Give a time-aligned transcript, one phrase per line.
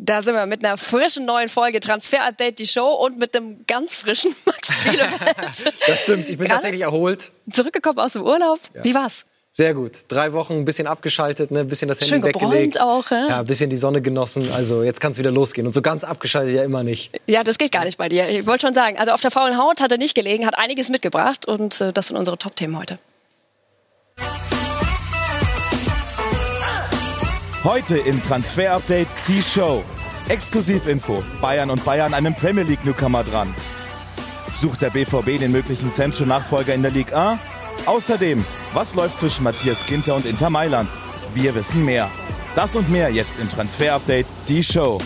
[0.00, 3.64] Da sind wir mit einer frischen neuen Folge Transfer Update, die Show und mit einem
[3.66, 5.72] ganz frischen Max Bielefeld.
[5.88, 7.32] das stimmt, ich bin Gerade tatsächlich erholt.
[7.50, 8.60] Zurückgekommen aus dem Urlaub.
[8.74, 8.84] Ja.
[8.84, 9.26] Wie war's?
[9.50, 9.92] Sehr gut.
[10.06, 11.60] Drei Wochen ein bisschen abgeschaltet, ne?
[11.60, 12.80] ein bisschen das Handy Schön gebräunt weggelegt.
[12.80, 13.28] auch, hä?
[13.28, 14.52] Ja, ein bisschen die Sonne genossen.
[14.52, 15.66] Also jetzt kann es wieder losgehen.
[15.66, 17.10] Und so ganz abgeschaltet ja immer nicht.
[17.26, 18.28] Ja, das geht gar nicht bei dir.
[18.28, 20.90] Ich wollte schon sagen, also auf der faulen Haut hat er nicht gelegen, hat einiges
[20.90, 23.00] mitgebracht und äh, das sind unsere Top-Themen heute.
[27.64, 29.82] Heute im Transfer Update die Show.
[30.28, 31.24] Exklusivinfo.
[31.40, 33.52] Bayern und Bayern einen Premier League Newcomer dran.
[34.60, 37.38] Sucht der BVB den möglichen Sancho-Nachfolger in der Liga A?
[37.84, 38.44] Außerdem,
[38.74, 40.88] was läuft zwischen Matthias Ginter und Inter Mailand?
[41.34, 42.08] Wir wissen mehr.
[42.54, 44.98] Das und mehr jetzt im Transfer Update die Show.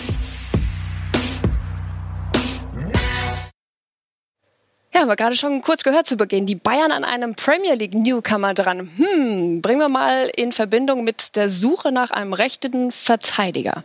[5.03, 6.47] Haben wir gerade schon kurz gehört zu Beginn.
[6.47, 8.89] Die Bayern an einem Premier League Newcomer dran.
[8.97, 13.83] Hm, bringen wir mal in Verbindung mit der Suche nach einem rechten Verteidiger.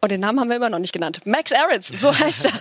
[0.00, 1.20] Und den Namen haben wir immer noch nicht genannt.
[1.24, 2.52] Max Aarons, so heißt er.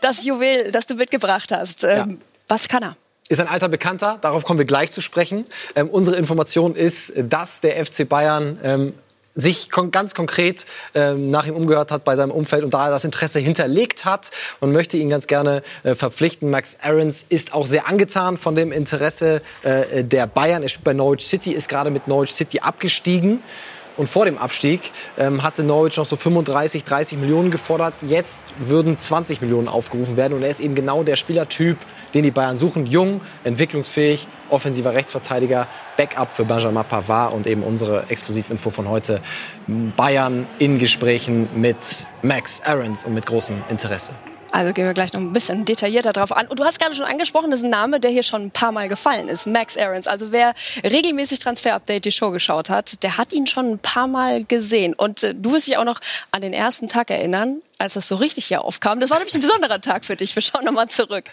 [0.00, 1.84] Das Juwel, das du mitgebracht hast.
[1.84, 2.08] Ähm, Ja.
[2.48, 2.96] Was kann er?
[3.28, 5.44] Ist ein alter Bekannter, darauf kommen wir gleich zu sprechen.
[5.76, 8.94] Ähm, unsere Information ist, dass der FC Bayern ähm,
[9.38, 13.04] sich kon ganz konkret ähm, nach ihm umgehört hat bei seinem Umfeld und da das
[13.04, 16.50] Interesse hinterlegt hat und möchte ihn ganz gerne äh, verpflichten.
[16.50, 20.62] Max Aarons ist auch sehr angetan von dem Interesse äh, der Bayern.
[20.64, 23.42] Er spielt bei Norwich City, ist gerade mit Norwich City abgestiegen.
[23.98, 27.94] Und vor dem Abstieg ähm, hatte Norwich noch so 35, 30 Millionen gefordert.
[28.00, 30.34] Jetzt würden 20 Millionen aufgerufen werden.
[30.34, 31.76] Und er ist eben genau der Spielertyp,
[32.14, 32.86] den die Bayern suchen.
[32.86, 39.20] Jung, entwicklungsfähig, offensiver Rechtsverteidiger, Backup für Benjamin Pavard und eben unsere Exklusivinfo von heute.
[39.66, 44.12] Bayern in Gesprächen mit Max Aarons und mit großem Interesse.
[44.50, 46.46] Also gehen wir gleich noch ein bisschen detaillierter drauf an.
[46.48, 48.72] Und du hast gerade schon angesprochen, das ist ein Name, der hier schon ein paar
[48.72, 49.46] Mal gefallen ist.
[49.46, 50.06] Max Aarons.
[50.06, 54.06] Also wer regelmäßig Transfer Update die Show geschaut hat, der hat ihn schon ein paar
[54.06, 54.94] Mal gesehen.
[54.94, 58.16] Und äh, du wirst dich auch noch an den ersten Tag erinnern, als das so
[58.16, 59.00] richtig hier aufkam.
[59.00, 60.34] Das war nämlich ein besonderer Tag für dich.
[60.34, 61.24] Wir schauen nochmal zurück.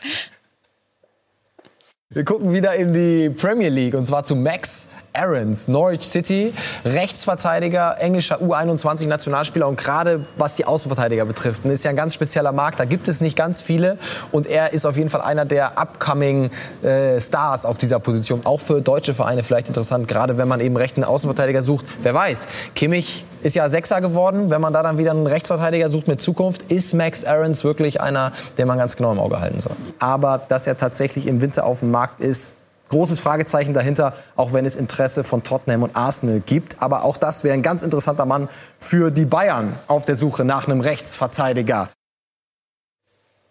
[2.09, 6.53] Wir gucken wieder in die Premier League und zwar zu Max Aarons, Norwich City,
[6.83, 12.79] Rechtsverteidiger, englischer U21-Nationalspieler und gerade was die Außenverteidiger betrifft, ist ja ein ganz spezieller Markt,
[12.79, 13.97] da gibt es nicht ganz viele.
[14.31, 16.49] Und er ist auf jeden Fall einer der upcoming
[16.83, 20.77] äh, Stars auf dieser Position, auch für deutsche Vereine vielleicht interessant, gerade wenn man eben
[20.77, 21.85] rechten Außenverteidiger sucht.
[22.01, 26.07] Wer weiß, Kimmich ist ja Sechser geworden, wenn man da dann wieder einen Rechtsverteidiger sucht
[26.07, 29.75] mit Zukunft, ist Max Aarons wirklich einer, den man ganz genau im Auge halten soll.
[29.99, 32.53] Aber dass er tatsächlich im Winter auf dem Markt ist,
[32.89, 36.81] Großes Fragezeichen dahinter, auch wenn es Interesse von Tottenham und Arsenal gibt.
[36.81, 40.67] Aber auch das wäre ein ganz interessanter Mann für die Bayern auf der Suche nach
[40.67, 41.89] einem Rechtsverteidiger.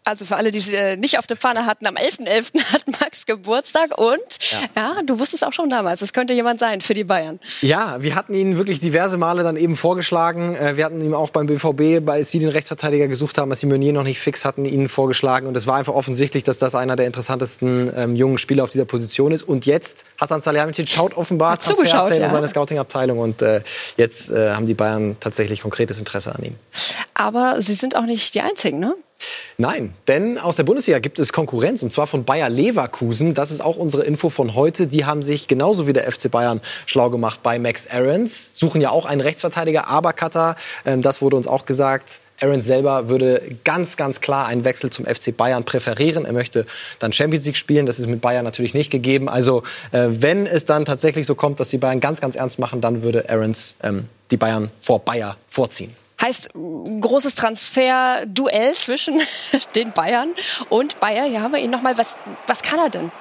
[0.05, 2.63] Also für alle, die es äh, nicht auf der Pfanne hatten, am 11.11.
[2.73, 4.21] hat Max Geburtstag und
[4.77, 5.01] ja.
[5.03, 7.41] du wusstest auch schon damals, es könnte jemand sein für die Bayern.
[7.63, 10.57] Ja, wir hatten ihn wirklich diverse Male dann eben vorgeschlagen.
[10.57, 13.67] Äh, Wir hatten ihn auch beim BVB, als sie den Rechtsverteidiger gesucht haben, als sie
[13.67, 15.47] Meunier noch nicht fix hatten, ihn vorgeschlagen.
[15.47, 18.85] Und es war einfach offensichtlich, dass das einer der interessantesten ähm, jungen Spieler auf dieser
[18.85, 19.43] Position ist.
[19.43, 22.27] Und jetzt, Hasan Salihamidzic schaut offenbar zugeschaut, ja.
[22.27, 23.19] in seine Scouting-Abteilung.
[23.19, 23.63] Und äh,
[23.97, 26.57] jetzt äh, haben die Bayern tatsächlich konkretes Interesse an ihm.
[27.15, 28.95] Aber sie sind auch nicht die Einzigen, ne?
[29.57, 33.35] Nein, denn aus der Bundesliga gibt es Konkurrenz und zwar von Bayer Leverkusen.
[33.35, 34.89] Das ist auch unsere Info von heute.
[34.89, 38.51] Die haben sich genauso wie der FC Bayern schlau gemacht bei Max Aarons.
[38.55, 42.21] Suchen ja auch einen Rechtsverteidiger, aber Katar, ähm, das wurde uns auch gesagt.
[42.41, 46.25] Aarons selber würde ganz, ganz klar einen Wechsel zum FC Bayern präferieren.
[46.25, 46.67] Er möchte
[46.99, 47.87] dann Champions League spielen.
[47.87, 49.29] Das ist mit Bayern natürlich nicht gegeben.
[49.29, 52.81] Also, äh, wenn es dann tatsächlich so kommt, dass die Bayern ganz, ganz ernst machen,
[52.81, 55.95] dann würde Aarons ähm, die Bayern vor Bayer vorziehen.
[56.25, 59.21] Heißt großes Transfer-Duell zwischen
[59.75, 60.31] den Bayern
[60.71, 61.27] und Bayer.
[61.27, 61.99] Hier haben wir ihn nochmal.
[61.99, 63.13] Was, was kann er denn?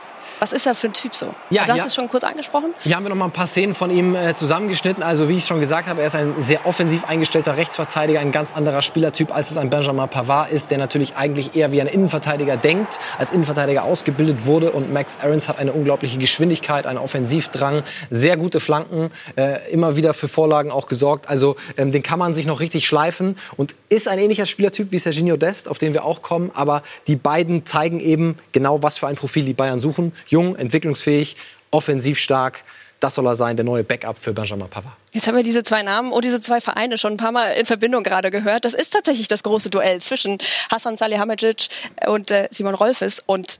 [0.43, 1.27] Was ist er für ein Typ so?
[1.51, 1.83] Ja, also hast ja.
[1.85, 2.73] du es schon kurz angesprochen?
[2.81, 5.01] Hier haben wir noch mal ein paar Szenen von ihm äh, zusammengeschnitten.
[5.01, 8.53] Also wie ich schon gesagt habe, er ist ein sehr offensiv eingestellter Rechtsverteidiger, ein ganz
[8.53, 12.57] anderer Spielertyp, als es ein Benjamin Pavard ist, der natürlich eigentlich eher wie ein Innenverteidiger
[12.57, 14.71] denkt, als Innenverteidiger ausgebildet wurde.
[14.71, 20.13] Und Max Aarons hat eine unglaubliche Geschwindigkeit, einen Offensivdrang, sehr gute Flanken, äh, immer wieder
[20.13, 21.29] für Vorlagen auch gesorgt.
[21.29, 24.97] Also ähm, den kann man sich noch richtig schleifen und ist ein ähnlicher Spielertyp wie
[24.97, 26.51] Serginho Dest, auf den wir auch kommen.
[26.53, 30.11] Aber die beiden zeigen eben genau, was für ein Profil die Bayern suchen.
[30.34, 31.38] Jung, entwicklungsfähig,
[31.72, 32.64] offensiv stark.
[33.00, 34.96] Das soll er sein, der neue Backup für Benjamin Pavard.
[35.12, 37.66] Jetzt haben wir diese zwei Namen und diese zwei Vereine schon ein paar Mal in
[37.66, 38.66] Verbindung gerade gehört.
[38.66, 40.38] Das ist tatsächlich das große Duell zwischen
[40.72, 41.68] Hassan Salihamidzic
[42.08, 43.22] und äh, Simon Rolfes.
[43.26, 43.59] Und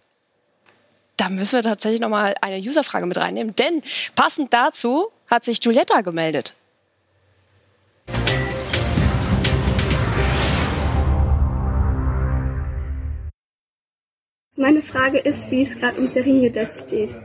[1.18, 3.54] da müssen wir tatsächlich noch mal eine Userfrage mit reinnehmen.
[3.56, 3.84] Denn
[4.16, 6.54] passend dazu hat sich Giulietta gemeldet.
[14.56, 17.16] Meine Frage ist, wie es gerade um Serinho Dest steht.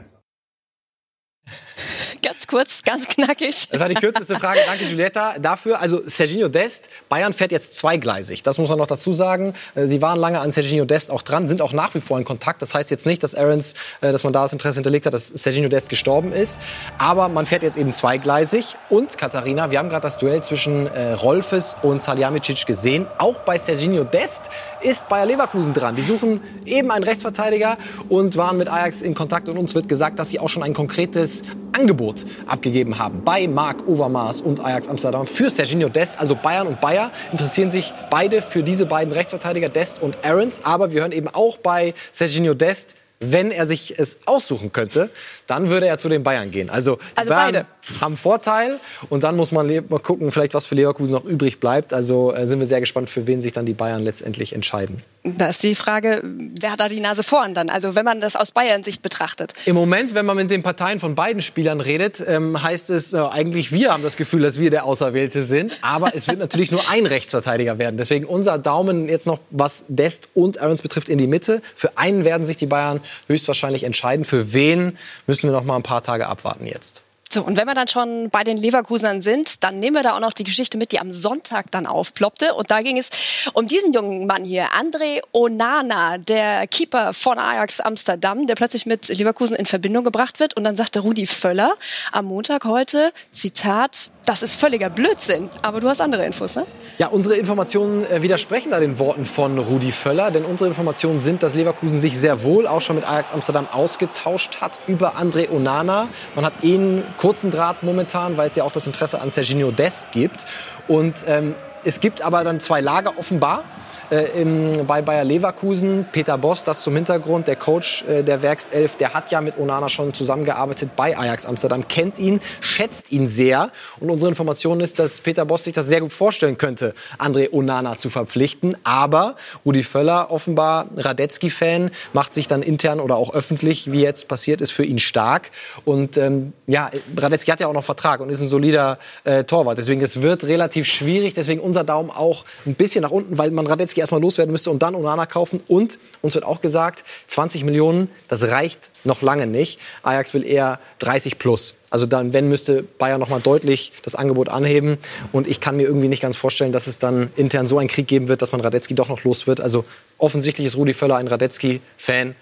[2.23, 3.69] ganz kurz, ganz knackig.
[3.71, 4.61] Das war die kürzeste Frage.
[4.67, 5.81] Danke, Julietta, dafür.
[5.81, 8.43] Also Serginho Dest, Bayern fährt jetzt zweigleisig.
[8.43, 9.55] Das muss man noch dazu sagen.
[9.75, 12.25] Äh, sie waren lange an Serginho Dest auch dran, sind auch nach wie vor in
[12.25, 12.63] Kontakt.
[12.63, 15.29] Das heißt jetzt nicht, dass Aarons, äh, dass man da das Interesse hinterlegt hat, dass
[15.29, 16.59] Serginho Dest gestorben ist.
[16.99, 18.77] Aber man fährt jetzt eben zweigleisig.
[18.89, 23.07] Und Katharina, wir haben gerade das Duell zwischen äh, Rolfes und Salihamidzic gesehen.
[23.19, 24.45] Auch bei Serginho Dest
[24.81, 25.97] ist Bayer Leverkusen dran.
[25.97, 27.79] Die suchen eben einen Rechtsverteidiger
[28.09, 29.49] und waren mit Ajax in Kontakt.
[29.49, 31.43] Und uns wird gesagt, dass sie auch schon ein konkretes
[31.73, 36.21] Angebot abgegeben haben bei Marc Overmars und Ajax Amsterdam für Serginho Dest.
[36.21, 40.65] Also Bayern und Bayer interessieren sich beide für diese beiden Rechtsverteidiger, Dest und Aarons.
[40.65, 45.11] Aber wir hören eben auch bei Serginho Dest, wenn er sich es aussuchen könnte,
[45.49, 46.71] dann würde er zu den Bayern gehen.
[46.71, 47.67] Also, die Also Bayern beide.
[48.01, 48.79] haben Vorteil
[49.09, 51.93] und dann muss man mal gucken, vielleicht was für Leverkusen noch übrig bleibt.
[51.93, 55.03] Also äh, sind wir sehr gespannt, für wen sich dann die Bayern letztendlich entscheiden.
[55.25, 57.71] Da ist die Frage, wer hat da die Nase vorn dann?
[57.71, 59.53] Also wenn man das aus Bayern-Sicht betrachtet.
[59.67, 63.19] Im Moment, wenn man mit den Parteien von beiden Spielern redet, ähm, heißt es äh,
[63.19, 65.79] eigentlich, wir haben das Gefühl, dass wir der Auserwählte sind.
[65.83, 67.97] Aber es wird natürlich nur ein Rechtsverteidiger werden.
[67.97, 71.63] Deswegen unser Daumen jetzt noch, was Dest und Aarons betrifft, in die Mitte.
[71.75, 74.25] Für einen werden sich die Bayern höchstwahrscheinlich entscheiden.
[74.25, 74.97] Für wen
[75.27, 77.03] müssen wir noch mal ein paar Tage abwarten jetzt.
[77.31, 80.21] So, und wenn wir dann schon bei den Leverkusenern sind, dann nehmen wir da auch
[80.21, 82.55] noch die Geschichte mit, die am Sonntag dann aufploppte.
[82.55, 83.11] Und da ging es
[83.53, 89.09] um diesen jungen Mann hier, André Onana, der Keeper von Ajax Amsterdam, der plötzlich mit
[89.09, 90.57] Leverkusen in Verbindung gebracht wird.
[90.57, 91.75] Und dann sagte Rudi Völler
[92.13, 95.49] am Montag heute, Zitat, das ist völliger Blödsinn.
[95.63, 96.67] Aber du hast andere Infos, ne?
[96.99, 101.43] Ja, unsere Informationen äh, widersprechen da den Worten von Rudi Völler, denn unsere Informationen sind,
[101.43, 106.09] dass Leverkusen sich sehr wohl auch schon mit Ajax Amsterdam ausgetauscht hat über André Onana.
[106.35, 109.71] Man hat eh einen kurzen Draht momentan, weil es ja auch das Interesse an Serginho
[109.71, 110.45] Dest gibt.
[110.89, 111.55] Und ähm,
[111.85, 113.65] es gibt aber dann zwei Lager offenbar.
[114.11, 116.07] Äh, im, bei Bayer Leverkusen.
[116.11, 119.91] Peter Boss, das zum Hintergrund, der Coach äh, der Werkself, der hat ja mit Onana
[119.91, 123.71] schon zusammengearbeitet bei Ajax Amsterdam, kennt ihn, schätzt ihn sehr.
[124.01, 127.99] Und unsere Information ist, dass Peter Boss sich das sehr gut vorstellen könnte, André Onana
[127.99, 128.79] zu verpflichten.
[128.83, 134.63] Aber Rudi Völler, offenbar Radetzky-Fan, macht sich dann intern oder auch öffentlich, wie jetzt passiert
[134.63, 135.51] ist, für ihn stark.
[135.85, 139.77] Und ähm, ja, Radetzky hat ja auch noch Vertrag und ist ein solider äh, Torwart.
[139.77, 141.35] Deswegen, es wird relativ schwierig.
[141.35, 144.83] Deswegen unser Daumen auch ein bisschen nach unten, weil man Radetzky erstmal loswerden müsste und
[144.83, 145.61] dann Onana kaufen.
[145.69, 149.79] Und uns wird auch gesagt, 20 Millionen, das reicht noch lange nicht.
[150.03, 151.75] Ajax will eher 30 plus.
[151.91, 154.99] Also dann, wenn, müsste Bayern noch mal deutlich das Angebot anheben.
[155.33, 158.07] Und ich kann mir irgendwie nicht ganz vorstellen, dass es dann intern so einen Krieg
[158.07, 159.61] geben wird, dass man Radetzky doch noch los wird.
[159.61, 159.85] Also
[160.19, 162.35] offensichtlich ist Rudi Völler ein Radetzky-Fan.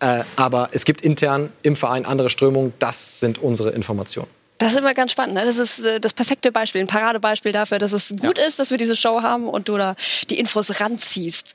[0.00, 2.72] Äh, aber es gibt intern im Verein andere Strömungen.
[2.78, 4.28] Das sind unsere Informationen.
[4.62, 5.34] Das ist immer ganz spannend.
[5.34, 5.44] Ne?
[5.44, 8.78] Das ist äh, das perfekte Beispiel, ein Paradebeispiel dafür, dass es gut ist, dass wir
[8.78, 9.96] diese Show haben und du da
[10.30, 11.54] die Infos ranziehst.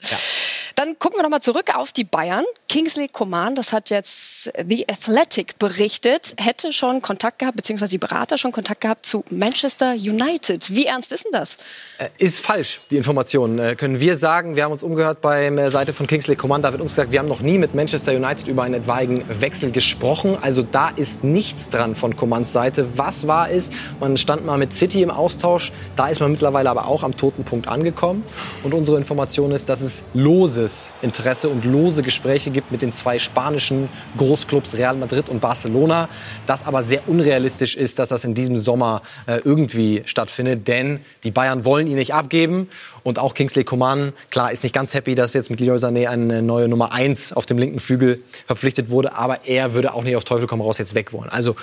[0.76, 2.44] Dann gucken wir nochmal zurück auf die Bayern.
[2.68, 8.38] Kingsley Coman, das hat jetzt The Athletic berichtet, hätte schon Kontakt gehabt, beziehungsweise die Berater
[8.38, 10.70] schon Kontakt gehabt zu Manchester United.
[10.70, 11.58] Wie ernst ist denn das?
[12.00, 13.58] Äh, Ist falsch, die Information.
[13.58, 16.74] Äh, können wir sagen, wir haben uns umgehört bei der Seite von Kingsley Coman, da
[16.74, 20.38] wird uns gesagt, wir haben noch nie mit Manchester United über einen etwaigen Wechsel gesprochen.
[20.42, 22.97] Also da ist nichts dran von Comans Seite.
[22.98, 26.88] Was wahr ist, man stand mal mit City im Austausch, da ist man mittlerweile aber
[26.88, 28.24] auch am toten Punkt angekommen.
[28.64, 33.20] Und unsere Information ist, dass es loses Interesse und lose Gespräche gibt mit den zwei
[33.20, 36.10] spanischen Großclubs Real Madrid und Barcelona.
[36.46, 41.32] Das aber sehr unrealistisch ist, dass das in diesem Sommer äh, irgendwie stattfindet, denn die
[41.32, 42.70] Bayern wollen ihn nicht abgeben.
[43.08, 46.42] Und auch Kingsley Coman, klar, ist nicht ganz happy, dass jetzt mit Leroy Sané eine
[46.42, 49.14] neue Nummer 1 auf dem linken Flügel verpflichtet wurde.
[49.14, 51.30] Aber er würde auch nicht auf Teufel komm raus jetzt weg wollen.
[51.30, 51.56] Also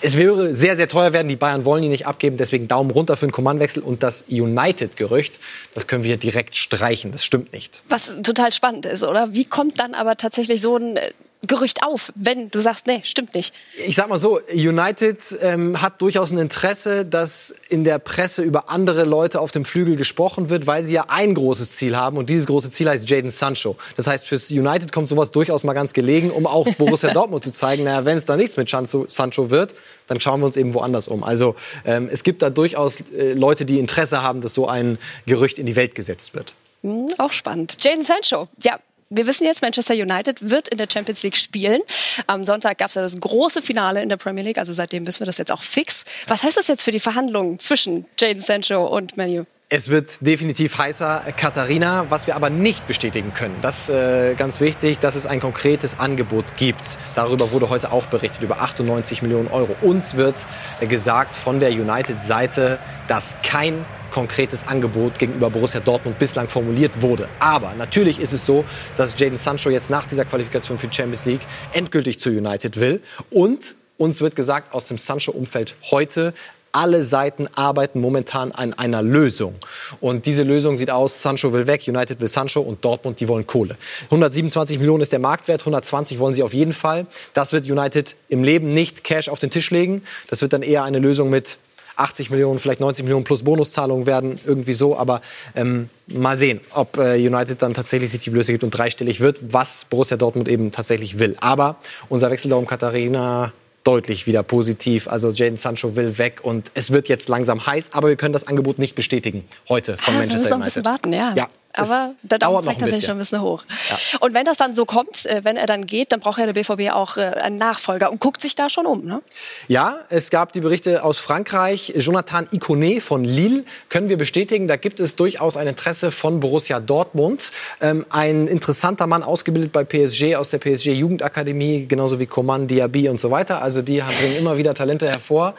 [0.00, 1.26] es wäre sehr, sehr teuer werden.
[1.26, 2.36] Die Bayern wollen ihn nicht abgeben.
[2.36, 3.82] Deswegen Daumen runter für einen Coman-Wechsel.
[3.82, 5.32] Und das United-Gerücht,
[5.74, 7.10] das können wir direkt streichen.
[7.10, 7.82] Das stimmt nicht.
[7.88, 9.34] Was total spannend ist, oder?
[9.34, 11.10] Wie kommt dann aber tatsächlich so ein äh,
[11.46, 13.52] Gerücht auf, wenn du sagst, nee, stimmt nicht?
[13.84, 18.70] Ich sag mal so, United ähm, hat durchaus ein Interesse, dass in der Presse über
[18.70, 22.30] andere Leute auf dem Flügel gesprochen wird, weil sie ja ein großes Ziel haben und
[22.30, 23.76] dieses große Ziel heißt Jaden Sancho.
[23.96, 27.50] Das heißt, fürs United kommt sowas durchaus mal ganz gelegen, um auch Borussia Dortmund zu
[27.50, 29.74] zeigen, naja, wenn es da nichts mit Sancho, wird,
[30.06, 31.24] dann schauen wir uns eben woanders um.
[31.24, 35.58] Also ähm, es gibt da durchaus äh, Leute, die Interesse haben, dass so ein Gerücht
[35.58, 36.54] in die Welt gesetzt wird.
[36.82, 37.82] Hm, auch spannend.
[37.82, 38.78] Jaden Sancho, ja.
[39.14, 41.82] Wir wissen jetzt, Manchester United wird in der Champions League spielen.
[42.26, 45.20] Am Sonntag gab es ja das große Finale in der Premier League, also seitdem wissen
[45.20, 46.04] wir das jetzt auch fix.
[46.28, 49.44] Was heißt das jetzt für die Verhandlungen zwischen Jaden Sancho und Manu?
[49.68, 53.56] Es wird definitiv heißer, Katharina, was wir aber nicht bestätigen können.
[53.60, 56.96] Das äh, ganz wichtig, dass es ein konkretes Angebot gibt.
[57.14, 59.76] Darüber wurde heute auch berichtet, über 98 Millionen Euro.
[59.82, 60.36] Uns wird
[60.80, 62.78] äh, gesagt von der United-Seite,
[63.08, 67.28] dass kein konkretes Angebot gegenüber Borussia Dortmund bislang formuliert wurde.
[67.40, 68.64] Aber natürlich ist es so,
[68.96, 71.42] dass Jaden Sancho jetzt nach dieser Qualifikation für die Champions League
[71.72, 73.00] endgültig zu United will
[73.30, 76.34] und Uns wird gesagt aus dem Sancho-Umfeld heute,
[76.72, 79.54] alle Seiten arbeiten momentan an einer Lösung.
[80.00, 83.46] Und diese Lösung sieht aus, Sancho will weg, United will Sancho und Dortmund, die wollen
[83.46, 83.76] Kohle.
[84.06, 87.06] 127 Millionen ist der Marktwert, 120 wollen sie auf jeden Fall.
[87.32, 90.02] Das wird United im Leben nicht Cash auf den Tisch legen.
[90.28, 91.58] Das wird dann eher eine Lösung mit
[91.96, 94.96] 80 Millionen, vielleicht 90 Millionen plus Bonuszahlungen werden, irgendwie so.
[94.96, 95.20] Aber
[95.54, 99.38] ähm, mal sehen, ob äh, United dann tatsächlich sich die Blöße gibt und dreistellig wird,
[99.52, 101.36] was Borussia Dortmund eben tatsächlich will.
[101.40, 101.76] Aber
[102.08, 103.52] unser Wechsel darum, Katharina
[103.84, 105.08] deutlich wieder positiv.
[105.08, 108.46] Also Jaden Sancho will weg und es wird jetzt langsam heiß, aber wir können das
[108.46, 110.84] Angebot nicht bestätigen heute von Ah, Manchester United.
[110.86, 111.32] warten, ja.
[111.34, 113.64] Ja, Aber der Daumen zeigt tatsächlich schon ein bisschen hoch.
[113.90, 113.96] Ja.
[114.20, 116.52] Und wenn das dann so kommt, äh, wenn er dann geht, dann braucht ja der
[116.52, 119.04] BVB auch äh, einen Nachfolger und guckt sich da schon um.
[119.04, 119.22] Ne?
[119.68, 121.92] Ja, es gab die Berichte aus Frankreich.
[121.96, 124.68] Jonathan Iconé von Lille können wir bestätigen.
[124.68, 127.52] Da gibt es durchaus ein Interesse von Borussia Dortmund.
[127.80, 133.08] Ähm, ein interessanter Mann, ausgebildet bei PSG aus der PSG Jugendakademie, genauso wie Coman, Diaby
[133.08, 133.60] und so weiter.
[133.62, 135.54] Also die haben- bringen immer wieder Talente hervor.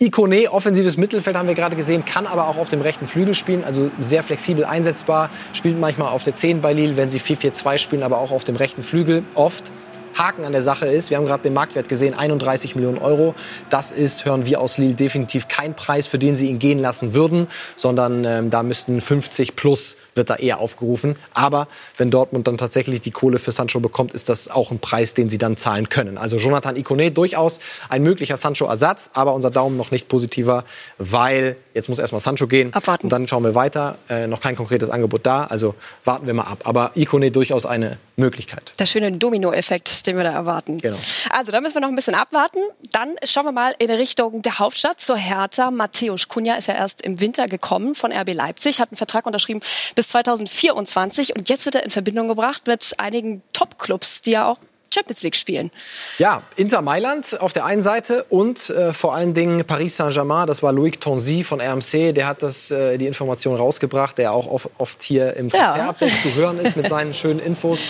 [0.00, 3.64] Iconé, offensives Mittelfeld haben wir gerade gesehen, kann aber auch auf dem rechten Flügel spielen,
[3.64, 8.04] also sehr flexibel einsetzbar, spielt manchmal auf der 10 bei Lille, wenn sie 4-4-2 spielen,
[8.04, 9.72] aber auch auf dem rechten Flügel oft.
[10.14, 13.34] Haken an der Sache ist, wir haben gerade den Marktwert gesehen, 31 Millionen Euro.
[13.70, 17.12] Das ist, hören wir aus Lille, definitiv kein Preis, für den sie ihn gehen lassen
[17.12, 21.16] würden, sondern ähm, da müssten 50 plus wird da eher aufgerufen.
[21.32, 25.14] Aber wenn Dortmund dann tatsächlich die Kohle für Sancho bekommt, ist das auch ein Preis,
[25.14, 26.18] den sie dann zahlen können.
[26.18, 30.64] Also Jonathan Iconé durchaus ein möglicher Sancho-Ersatz, aber unser Daumen noch nicht positiver,
[30.98, 32.74] weil jetzt muss erstmal Sancho gehen.
[32.74, 33.06] Abwarten.
[33.06, 33.96] Und dann schauen wir weiter.
[34.10, 36.62] Äh, noch kein konkretes Angebot da, also warten wir mal ab.
[36.64, 38.72] Aber Iconé durchaus eine Möglichkeit.
[38.78, 40.78] Der schöne Domino-Effekt, den wir da erwarten.
[40.78, 40.96] Genau.
[41.30, 42.58] Also, da müssen wir noch ein bisschen abwarten.
[42.90, 45.70] Dann schauen wir mal in Richtung der Hauptstadt zur Hertha.
[45.70, 49.60] Matthäus Kunja ist ja erst im Winter gekommen von RB Leipzig, hat einen Vertrag unterschrieben
[49.94, 54.58] bis 2024 und jetzt wird er in Verbindung gebracht mit einigen Top-Clubs, die ja auch
[54.92, 55.70] Champions League spielen.
[56.18, 60.46] Ja, Inter Mailand auf der einen Seite und äh, vor allen Dingen Paris Saint-Germain.
[60.46, 64.46] Das war Loic Tonzi von RMC, der hat das, äh, die Information rausgebracht, der auch
[64.46, 65.58] oft, oft hier im Ja.
[65.74, 67.80] Transfer-Update zu hören ist mit seinen schönen Infos.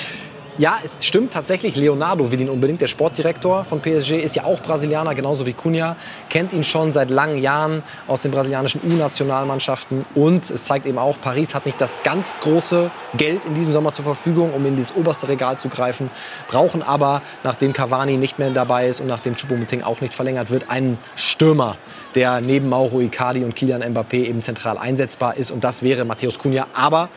[0.59, 1.77] Ja, es stimmt tatsächlich.
[1.77, 2.81] Leonardo will ihn unbedingt.
[2.81, 5.95] Der Sportdirektor von PSG ist ja auch Brasilianer, genauso wie Cunha.
[6.29, 10.05] Kennt ihn schon seit langen Jahren aus den brasilianischen U-Nationalmannschaften.
[10.17, 13.93] Und es zeigt eben auch, Paris hat nicht das ganz große Geld in diesem Sommer
[13.93, 16.11] zur Verfügung, um in das oberste Regal zu greifen.
[16.49, 20.69] Brauchen aber, nachdem Cavani nicht mehr dabei ist und nachdem Choupo-Moting auch nicht verlängert wird,
[20.69, 21.77] einen Stürmer,
[22.17, 25.53] der neben Mauro Icardi und Kylian Mbappé eben zentral einsetzbar ist.
[25.53, 26.67] Und das wäre Matthäus Cunha.
[26.75, 27.11] Aber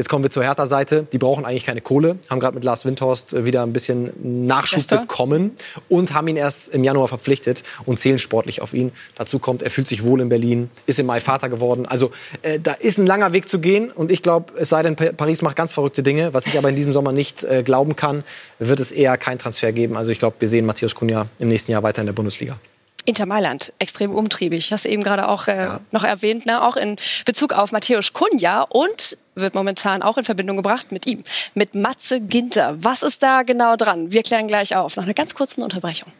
[0.00, 1.06] Jetzt kommen wir zur Hertha-Seite.
[1.12, 4.78] Die brauchen eigentlich keine Kohle, haben gerade mit Lars Windhorst äh, wieder ein bisschen Nachschub
[4.78, 5.00] Investor.
[5.00, 5.50] bekommen
[5.90, 8.92] und haben ihn erst im Januar verpflichtet und zählen sportlich auf ihn.
[9.16, 11.84] Dazu kommt, er fühlt sich wohl in Berlin, ist im Mai Vater geworden.
[11.84, 14.96] Also äh, da ist ein langer Weg zu gehen und ich glaube, es sei denn,
[14.96, 17.94] Pa- Paris macht ganz verrückte Dinge, was ich aber in diesem Sommer nicht äh, glauben
[17.94, 18.24] kann,
[18.58, 19.98] wird es eher kein Transfer geben.
[19.98, 22.58] Also ich glaube, wir sehen Matthias Cunha im nächsten Jahr weiter in der Bundesliga.
[23.04, 24.72] Inter Mailand, extrem umtriebig.
[24.72, 26.62] Hast du eben gerade auch äh, noch erwähnt, ne?
[26.62, 31.22] auch in Bezug auf Matthäus Kunja und wird momentan auch in Verbindung gebracht mit ihm,
[31.54, 32.74] mit Matze Ginter.
[32.78, 34.12] Was ist da genau dran?
[34.12, 36.12] Wir klären gleich auf, nach einer ganz kurzen Unterbrechung.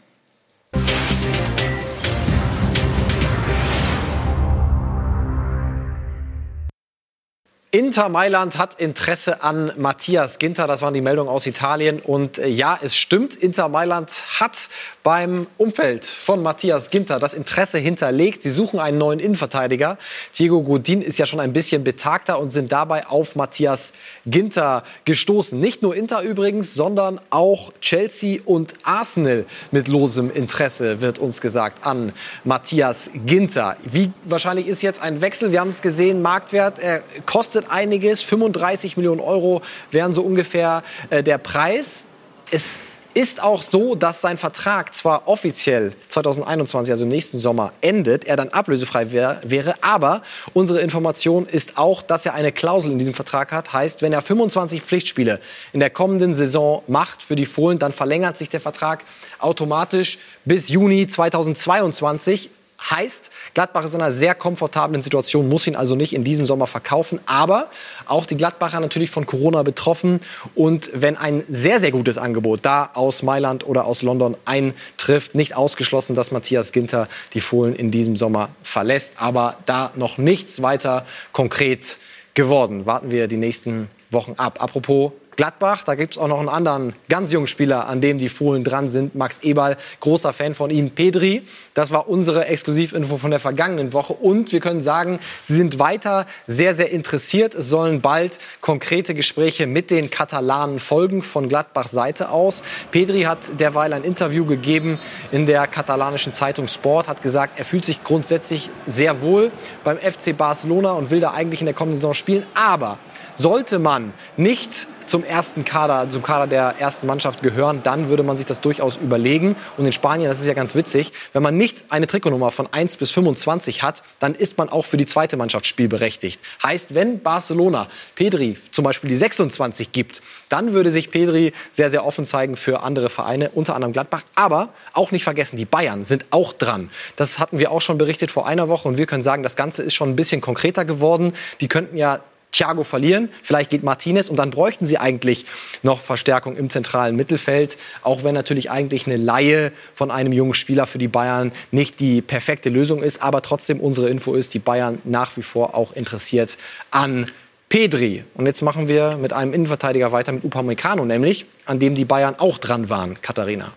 [7.72, 10.66] Inter Mailand hat Interesse an Matthias Ginter.
[10.66, 12.00] Das waren die Meldungen aus Italien.
[12.00, 14.10] Und äh, ja, es stimmt, Inter Mailand
[14.40, 14.58] hat
[15.04, 18.42] beim Umfeld von Matthias Ginter das Interesse hinterlegt.
[18.42, 19.98] Sie suchen einen neuen Innenverteidiger.
[20.36, 23.92] Diego Godin ist ja schon ein bisschen betagter und sind dabei auf Matthias
[24.26, 25.58] Ginter gestoßen.
[25.58, 31.86] Nicht nur Inter übrigens, sondern auch Chelsea und Arsenal mit losem Interesse, wird uns gesagt,
[31.86, 32.12] an
[32.42, 33.76] Matthias Ginter.
[33.84, 35.52] Wie wahrscheinlich ist jetzt ein Wechsel?
[35.52, 38.22] Wir haben es gesehen, Marktwert, er kostet einiges.
[38.22, 42.06] 35 Millionen Euro wären so ungefähr äh, der Preis.
[42.50, 42.80] Es
[43.12, 48.36] ist auch so, dass sein Vertrag zwar offiziell 2021, also im nächsten Sommer, endet, er
[48.36, 50.22] dann ablösefrei wär, wäre, aber
[50.54, 53.72] unsere Information ist auch, dass er eine Klausel in diesem Vertrag hat.
[53.72, 55.40] Heißt, wenn er 25 Pflichtspiele
[55.72, 59.04] in der kommenden Saison macht für die Fohlen, dann verlängert sich der Vertrag
[59.40, 62.50] automatisch bis Juni 2022.
[62.90, 66.66] Heißt, Gladbach ist in einer sehr komfortablen Situation, muss ihn also nicht in diesem Sommer
[66.66, 67.20] verkaufen.
[67.26, 67.68] Aber
[68.06, 70.20] auch die Gladbacher natürlich von Corona betroffen.
[70.54, 75.56] Und wenn ein sehr, sehr gutes Angebot da aus Mailand oder aus London eintrifft, nicht
[75.56, 79.14] ausgeschlossen, dass Matthias Ginter die Fohlen in diesem Sommer verlässt.
[79.16, 81.96] Aber da noch nichts weiter konkret
[82.34, 82.86] geworden.
[82.86, 84.62] Warten wir die nächsten Wochen ab.
[84.62, 85.84] Apropos Gladbach.
[85.84, 88.90] Da gibt es auch noch einen anderen ganz jungen Spieler, an dem die Fohlen dran
[88.90, 89.14] sind.
[89.14, 90.90] Max Eberl, großer Fan von ihm.
[90.90, 94.12] Pedri, das war unsere Exklusivinfo von der vergangenen Woche.
[94.12, 97.54] Und wir können sagen, sie sind weiter sehr, sehr interessiert.
[97.54, 102.62] Es sollen bald konkrete Gespräche mit den Katalanen folgen von Gladbachs Seite aus.
[102.90, 104.98] Pedri hat derweil ein Interview gegeben
[105.32, 109.50] in der katalanischen Zeitung Sport, hat gesagt, er fühlt sich grundsätzlich sehr wohl
[109.84, 112.44] beim FC Barcelona und will da eigentlich in der kommenden Saison spielen.
[112.52, 112.98] Aber
[113.40, 118.36] sollte man nicht zum ersten Kader, zum Kader der ersten Mannschaft gehören, dann würde man
[118.36, 119.56] sich das durchaus überlegen.
[119.76, 122.96] Und in Spanien, das ist ja ganz witzig, wenn man nicht eine Trikotnummer von 1
[122.96, 126.38] bis 25 hat, dann ist man auch für die zweite Mannschaft spielberechtigt.
[126.62, 132.06] Heißt, wenn Barcelona Pedri zum Beispiel die 26 gibt, dann würde sich Pedri sehr, sehr
[132.06, 134.22] offen zeigen für andere Vereine, unter anderem Gladbach.
[134.36, 136.90] Aber auch nicht vergessen, die Bayern sind auch dran.
[137.16, 139.82] Das hatten wir auch schon berichtet vor einer Woche und wir können sagen, das Ganze
[139.82, 141.32] ist schon ein bisschen konkreter geworden.
[141.60, 142.20] Die könnten ja
[142.52, 145.46] Thiago verlieren, vielleicht geht Martinez und dann bräuchten sie eigentlich
[145.82, 150.86] noch Verstärkung im zentralen Mittelfeld, auch wenn natürlich eigentlich eine Laie von einem jungen Spieler
[150.86, 155.00] für die Bayern nicht die perfekte Lösung ist, aber trotzdem unsere Info ist, die Bayern
[155.04, 156.56] nach wie vor auch interessiert
[156.90, 157.26] an
[157.68, 158.24] Pedri.
[158.34, 162.34] Und jetzt machen wir mit einem Innenverteidiger weiter mit Upamecano, nämlich an dem die Bayern
[162.36, 163.72] auch dran waren, Katharina.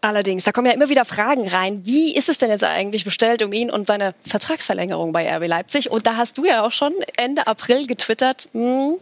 [0.00, 1.84] Allerdings, da kommen ja immer wieder Fragen rein.
[1.84, 5.90] Wie ist es denn jetzt eigentlich bestellt um ihn und seine Vertragsverlängerung bei RB Leipzig?
[5.90, 8.98] Und da hast du ja auch schon Ende April getwittert, hm,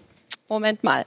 [0.48, 1.04] Moment mal.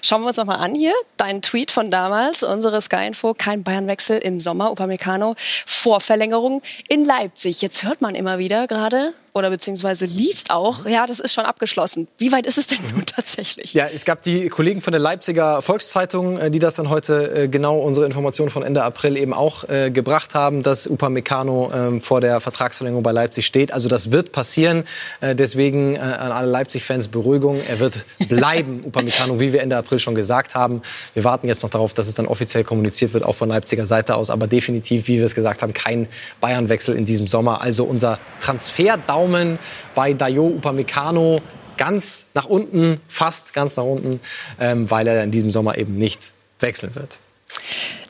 [0.00, 0.94] Schauen wir uns noch mal an hier.
[1.18, 5.34] Dein Tweet von damals, unsere Sky-Info, kein Bayernwechsel im Sommer, Upamecano,
[5.66, 7.60] Vorverlängerung in Leipzig.
[7.60, 12.08] Jetzt hört man immer wieder gerade, oder beziehungsweise liest auch, ja, das ist schon abgeschlossen.
[12.18, 13.74] Wie weit ist es denn nun tatsächlich?
[13.74, 17.48] Ja, es gab die Kollegen von der Leipziger Volkszeitung, äh, die das dann heute äh,
[17.48, 22.20] genau unsere Informationen von Ende April eben auch äh, gebracht haben, dass Upamecano ähm, vor
[22.20, 23.72] der Vertragsverlängerung bei Leipzig steht.
[23.72, 24.84] Also das wird passieren.
[25.20, 27.60] Deswegen an alle Leipzig-Fans Beruhigung.
[27.68, 30.82] Er wird bleiben, Upamecano, wie wir Ende April schon gesagt haben.
[31.14, 34.16] Wir warten jetzt noch darauf, dass es dann offiziell kommuniziert wird, auch von Leipziger Seite
[34.16, 34.30] aus.
[34.30, 36.08] Aber definitiv, wie wir es gesagt haben, kein
[36.40, 37.60] Bayern-Wechsel in diesem Sommer.
[37.60, 39.58] Also unser Transfer-Daumen Daumen
[39.96, 41.40] bei Dayo Upamecano
[41.76, 44.20] ganz nach unten, fast ganz nach unten,
[44.60, 47.18] ähm, weil er in diesem Sommer eben nicht wechseln wird.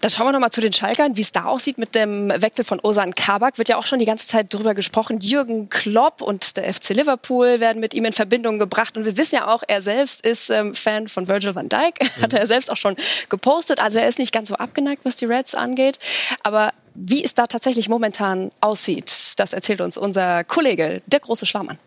[0.01, 2.65] Dann schauen wir noch mal zu den Schalkern, wie es da aussieht mit dem Wechsel
[2.65, 3.59] von Osan Kabak.
[3.59, 5.19] Wird ja auch schon die ganze Zeit darüber gesprochen.
[5.21, 8.97] Jürgen Klopp und der FC Liverpool werden mit ihm in Verbindung gebracht.
[8.97, 11.99] Und wir wissen ja auch, er selbst ist ähm, Fan von Virgil van Dijk.
[12.23, 12.97] Hat er selbst auch schon
[13.29, 13.81] gepostet.
[13.81, 15.99] Also er ist nicht ganz so abgeneigt, was die Reds angeht.
[16.43, 21.79] Aber wie es da tatsächlich momentan aussieht, das erzählt uns unser Kollege, der große Schlaumann.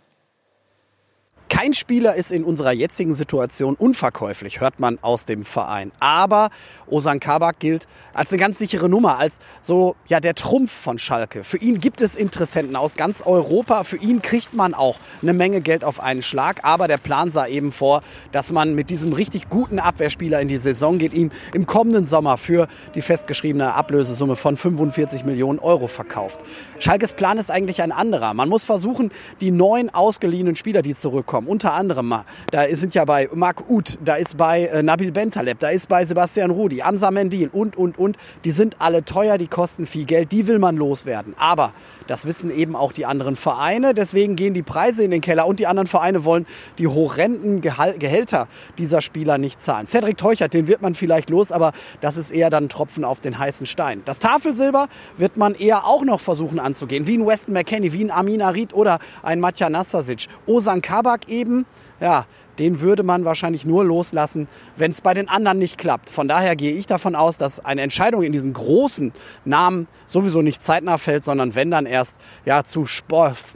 [1.51, 5.91] Kein Spieler ist in unserer jetzigen Situation unverkäuflich, hört man aus dem Verein.
[5.99, 6.49] Aber
[6.87, 11.43] Osan Kabak gilt als eine ganz sichere Nummer, als so ja der Trumpf von Schalke.
[11.43, 13.83] Für ihn gibt es Interessenten aus ganz Europa.
[13.83, 16.63] Für ihn kriegt man auch eine Menge Geld auf einen Schlag.
[16.63, 17.99] Aber der Plan sah eben vor,
[18.31, 22.37] dass man mit diesem richtig guten Abwehrspieler in die Saison geht, ihm im kommenden Sommer
[22.37, 26.39] für die festgeschriebene Ablösesumme von 45 Millionen Euro verkauft.
[26.79, 28.33] Schalkes Plan ist eigentlich ein anderer.
[28.33, 29.11] Man muss versuchen,
[29.41, 31.47] die neun ausgeliehenen Spieler, die zurückkommen, kommen.
[31.47, 32.13] Unter anderem,
[32.51, 36.05] da sind ja bei Marc Uth, da ist bei äh, Nabil Bentaleb, da ist bei
[36.05, 38.17] Sebastian Rudi, Amsa Mendil und, und, und.
[38.43, 41.33] Die sind alle teuer, die kosten viel Geld, die will man loswerden.
[41.37, 41.73] Aber
[42.07, 43.93] das wissen eben auch die anderen Vereine.
[43.93, 46.45] Deswegen gehen die Preise in den Keller und die anderen Vereine wollen
[46.77, 49.87] die horrenden Gehälter dieser Spieler nicht zahlen.
[49.87, 53.21] Cedric Teuchert, den wird man vielleicht los, aber das ist eher dann ein Tropfen auf
[53.21, 54.01] den heißen Stein.
[54.05, 58.11] Das Tafelsilber wird man eher auch noch versuchen anzugehen, wie ein Weston McKenney, wie ein
[58.11, 60.27] Amin Arid oder ein Matja Nastasic.
[60.45, 61.65] Osan Kabak eben,
[61.99, 62.25] ja,
[62.59, 66.09] den würde man wahrscheinlich nur loslassen, wenn es bei den anderen nicht klappt.
[66.09, 69.13] Von daher gehe ich davon aus, dass eine Entscheidung in diesen großen
[69.45, 72.85] Namen sowieso nicht zeitnah fällt, sondern wenn dann erst ja, zu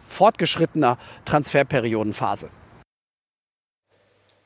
[0.07, 2.49] fortgeschrittener Transferperiodenphase.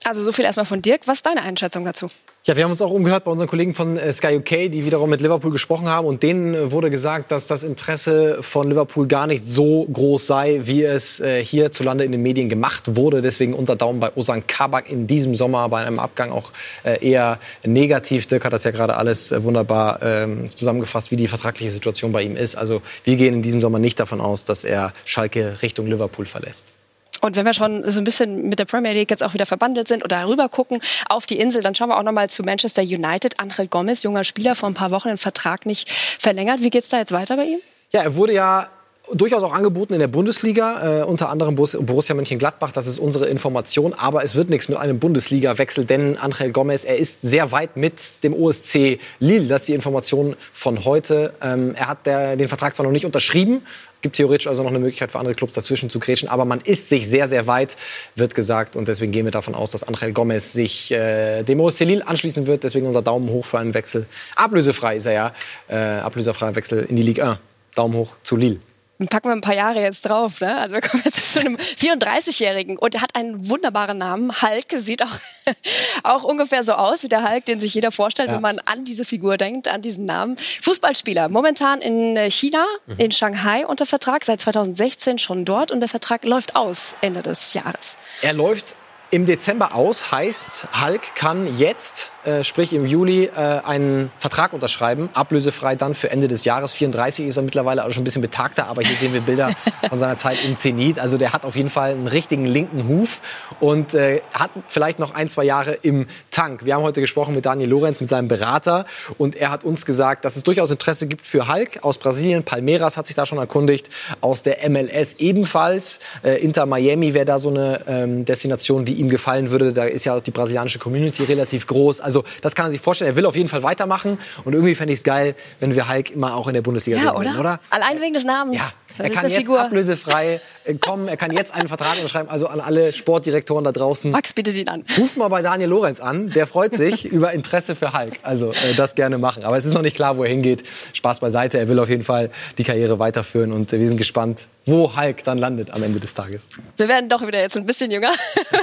[0.03, 1.01] Also so viel erstmal von Dirk.
[1.07, 2.07] Was ist deine Einschätzung dazu?
[2.45, 5.09] Ja, wir haben uns auch umgehört bei unseren Kollegen von äh, Sky UK, die wiederum
[5.09, 6.07] mit Liverpool gesprochen haben.
[6.07, 10.61] Und denen äh, wurde gesagt, dass das Interesse von Liverpool gar nicht so groß sei,
[10.63, 13.21] wie es äh, hierzulande in den Medien gemacht wurde.
[13.21, 16.51] Deswegen unser Daumen bei Osan Kabak in diesem Sommer bei einem Abgang auch
[16.83, 18.25] eher negativ.
[18.25, 22.37] Dirk hat das ja gerade alles wunderbar ähm, zusammengefasst, wie die vertragliche Situation bei ihm
[22.37, 22.55] ist.
[22.55, 26.73] Also wir gehen in diesem Sommer nicht davon aus, dass er Schalke Richtung Liverpool verlässt.
[27.21, 29.87] Und wenn wir schon so ein bisschen mit der Premier League jetzt auch wieder verbandelt
[29.87, 32.81] sind oder rüber gucken auf die Insel, dann schauen wir auch noch mal zu Manchester
[32.81, 33.39] United.
[33.39, 36.61] Angel Gomez, junger Spieler, vor ein paar Wochen den Vertrag nicht verlängert.
[36.61, 37.59] Wie geht es da jetzt weiter bei ihm?
[37.91, 38.69] Ja, er wurde ja
[39.13, 42.71] durchaus auch angeboten in der Bundesliga, äh, unter anderem Borussia Mönchengladbach.
[42.71, 43.93] Das ist unsere Information.
[43.93, 48.23] Aber es wird nichts mit einem Bundesliga-Wechsel, denn Angel Gomez, er ist sehr weit mit
[48.23, 49.47] dem OSC Lille.
[49.47, 51.33] Das ist die Information von heute.
[51.41, 53.61] Ähm, er hat der, den Vertrag zwar noch nicht unterschrieben,
[54.01, 56.89] gibt theoretisch also noch eine Möglichkeit für andere Clubs dazwischen zu grätschen, aber man ist
[56.89, 57.75] sich sehr, sehr weit,
[58.15, 58.75] wird gesagt.
[58.75, 62.47] Und deswegen gehen wir davon aus, dass Angel Gomez sich äh, dem OSC Lille anschließen
[62.47, 62.63] wird.
[62.63, 64.05] Deswegen unser Daumen hoch für einen Wechsel.
[64.35, 65.33] Ablösefrei ist er ja.
[65.67, 67.37] Äh, ablösefreier Wechsel in die Ligue 1.
[67.75, 68.59] Daumen hoch zu Lille.
[68.99, 70.41] Dann packen wir ein paar Jahre jetzt drauf.
[70.41, 70.57] Ne?
[70.57, 74.41] Also wir kommen jetzt zu einem 34-Jährigen und er hat einen wunderbaren Namen.
[74.41, 75.19] Hulk sieht auch,
[76.03, 78.35] auch ungefähr so aus wie der Hulk, den sich jeder vorstellt, ja.
[78.35, 80.35] wenn man an diese Figur denkt, an diesen Namen.
[80.37, 82.95] Fußballspieler, momentan in China, mhm.
[82.97, 87.53] in Shanghai unter Vertrag, seit 2016 schon dort und der Vertrag läuft aus Ende des
[87.53, 87.97] Jahres.
[88.21, 88.75] Er läuft
[89.11, 95.09] im Dezember aus, heißt, Hulk kann jetzt äh, sprich im Juli, äh, einen Vertrag unterschreiben,
[95.13, 96.73] ablösefrei dann für Ende des Jahres.
[96.73, 99.49] 34 ist er mittlerweile auch schon ein bisschen betagter, aber hier sehen wir Bilder
[99.89, 100.99] von seiner Zeit im Zenit.
[100.99, 103.21] Also der hat auf jeden Fall einen richtigen linken Huf
[103.59, 106.65] und äh, hat vielleicht noch ein, zwei Jahre im Tank.
[106.65, 108.85] Wir haben heute gesprochen mit Daniel Lorenz, mit seinem Berater
[109.17, 112.43] und er hat uns gesagt, dass es durchaus Interesse gibt für Hulk aus Brasilien.
[112.43, 113.89] Palmeiras hat sich da schon erkundigt,
[114.21, 115.99] aus der MLS ebenfalls.
[116.23, 119.71] Äh, Inter Miami wäre da so eine ähm, Destination, die ihm gefallen würde.
[119.71, 122.01] Da ist ja auch die brasilianische Community relativ groß.
[122.01, 123.11] Also das kann er sich vorstellen.
[123.11, 124.19] Er will auf jeden Fall weitermachen.
[124.43, 127.03] Und irgendwie fände ich es geil, wenn wir Hulk immer auch in der Bundesliga ja,
[127.03, 127.39] sehen oder?
[127.39, 127.59] oder?
[127.69, 128.59] Allein wegen des Namens.
[128.59, 128.69] Ja.
[128.99, 129.61] Das er kann jetzt Figur.
[129.61, 130.41] ablösefrei
[130.81, 132.29] kommen, er kann jetzt einen Vertrag unterschreiben.
[132.29, 134.11] Also an alle Sportdirektoren da draußen.
[134.11, 134.83] Max bietet ihn an.
[134.97, 138.19] Ruf mal bei Daniel Lorenz an, der freut sich über Interesse für Hulk.
[138.23, 139.43] Also äh, das gerne machen.
[139.43, 140.63] Aber es ist noch nicht klar, wo er hingeht.
[140.93, 144.47] Spaß beiseite, er will auf jeden Fall die Karriere weiterführen und äh, wir sind gespannt,
[144.65, 146.49] wo Hulk dann landet am Ende des Tages.
[146.77, 148.11] Wir werden doch wieder jetzt ein bisschen jünger.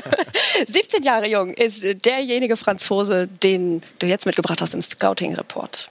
[0.66, 5.90] 17 Jahre jung ist derjenige Franzose, den du jetzt mitgebracht hast im Scouting-Report.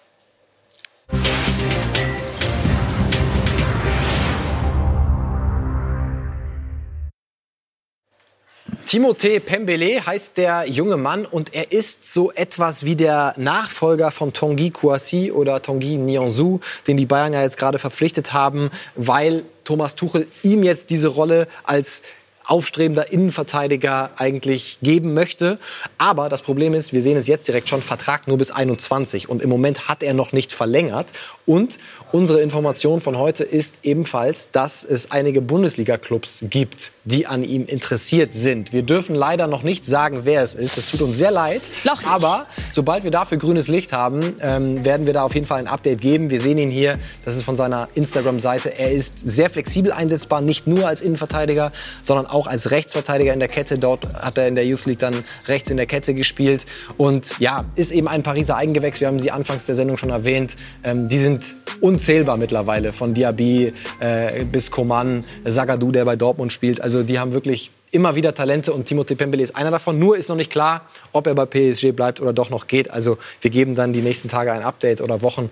[8.86, 14.32] Timothée Pembele heißt der junge Mann und er ist so etwas wie der Nachfolger von
[14.32, 19.96] Tanguy Kouassi oder Tanguy Nianzou, den die Bayern ja jetzt gerade verpflichtet haben, weil Thomas
[19.96, 22.04] Tuchel ihm jetzt diese Rolle als
[22.46, 25.58] aufstrebender Innenverteidiger eigentlich geben möchte.
[25.98, 29.42] Aber das Problem ist, wir sehen es jetzt direkt schon, Vertrag nur bis 21 und
[29.42, 31.08] im Moment hat er noch nicht verlängert.
[31.46, 31.78] Und
[32.12, 38.34] unsere Information von heute ist ebenfalls, dass es einige Bundesliga-Clubs gibt, die an ihm interessiert
[38.34, 38.74] sind.
[38.74, 40.78] Wir dürfen leider noch nicht sagen, wer es ist.
[40.78, 41.62] Es tut uns sehr leid.
[42.06, 45.68] Aber sobald wir dafür grünes Licht haben, ähm, werden wir da auf jeden Fall ein
[45.68, 46.30] Update geben.
[46.32, 46.98] Wir sehen ihn hier.
[47.24, 48.78] Das ist von seiner Instagram-Seite.
[48.80, 53.50] Er ist sehr flexibel einsetzbar, nicht nur als Innenverteidiger, sondern auch als Rechtsverteidiger in der
[53.50, 53.78] Kette.
[53.78, 55.14] Dort hat er in der Youth League dann
[55.48, 56.66] rechts in der Kette gespielt.
[56.98, 59.00] Und ja, ist eben ein Pariser Eigengewächs.
[59.00, 60.56] Wir haben sie anfangs der Sendung schon erwähnt.
[60.84, 61.35] Ähm, die sind
[61.82, 62.92] unzählbar mittlerweile.
[62.92, 66.82] Von Diaby äh, bis Coman, Zagadou, der bei Dortmund spielt.
[66.82, 69.98] Also die haben wirklich immer wieder Talente und Timothée Pembele ist einer davon.
[69.98, 72.92] Nur ist noch nicht klar, ob er bei PSG bleibt oder doch noch geht.
[72.92, 75.50] Also wir geben dann die nächsten Tage ein Update oder Wochen,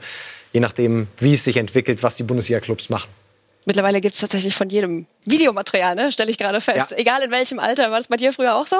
[0.51, 3.09] je nachdem, wie es sich entwickelt, was die Bundesliga-Clubs machen.
[3.65, 6.11] Mittlerweile gibt es tatsächlich von jedem Videomaterial, ne?
[6.11, 6.91] stelle ich gerade fest.
[6.91, 6.97] Ja.
[6.97, 7.91] Egal in welchem Alter.
[7.91, 8.75] War das bei dir früher auch so?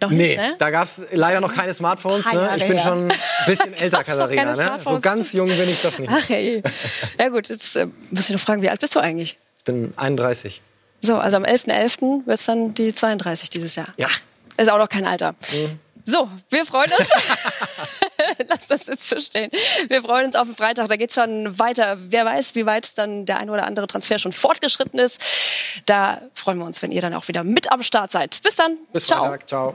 [0.00, 0.54] Noch nee, nicht, ne?
[0.58, 2.32] da gab es leider noch keine Smartphones.
[2.32, 2.50] Ne?
[2.56, 2.84] Ich bin her.
[2.84, 4.56] schon ein bisschen älter, Katharina.
[4.56, 4.66] Ne?
[4.82, 6.10] So ganz jung bin ich doch nicht.
[6.10, 6.62] Ach hey.
[7.18, 9.38] Ja gut, jetzt äh, muss ich noch fragen, wie alt bist du eigentlich?
[9.58, 10.62] Ich bin 31.
[11.02, 12.00] So, also am 11.11.
[12.00, 12.26] .11.
[12.26, 13.88] wird es dann die 32 dieses Jahr.
[13.96, 14.08] Ja.
[14.10, 14.20] Ach,
[14.56, 15.34] ist auch noch kein Alter.
[15.52, 15.78] Mhm.
[16.04, 17.08] So, wir freuen uns.
[18.48, 19.50] Lass das jetzt so stehen.
[19.88, 20.88] Wir freuen uns auf den Freitag.
[20.88, 21.96] Da geht es schon weiter.
[21.98, 25.22] Wer weiß, wie weit dann der ein oder andere Transfer schon fortgeschritten ist.
[25.86, 28.40] Da freuen wir uns, wenn ihr dann auch wieder mit am Start seid.
[28.42, 28.76] Bis dann.
[28.92, 29.24] Bis Ciao.
[29.24, 29.48] Freitag.
[29.48, 29.74] Ciao.